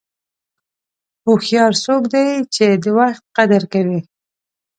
[1.25, 3.99] هوښیار څوک دی چې د وخت قدر کوي.